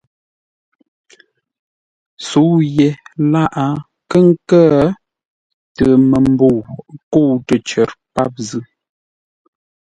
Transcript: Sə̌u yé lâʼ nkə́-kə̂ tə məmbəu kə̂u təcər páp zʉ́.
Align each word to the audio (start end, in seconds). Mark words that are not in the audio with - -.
Sə̌u 2.27 2.53
yé 2.75 2.87
lâʼ 3.31 3.53
nkə́-kə̂ 4.05 4.63
tə 5.75 5.85
məmbəu 6.09 6.57
kə̂u 7.11 7.31
təcər 7.47 7.89
páp 8.13 8.33
zʉ́. 8.47 8.61